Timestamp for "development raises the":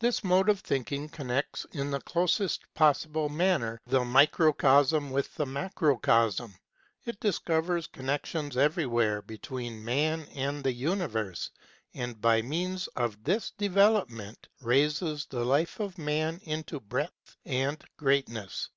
13.52-15.42